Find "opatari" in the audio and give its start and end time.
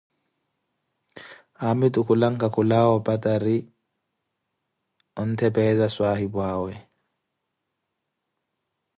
2.97-3.57